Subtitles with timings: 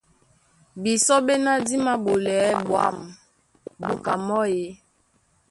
[0.81, 2.97] Bisɔ́ ɓéná dí māɓolɛɛ́ ɓwǎm̀
[3.79, 4.63] búka mɔ́ e?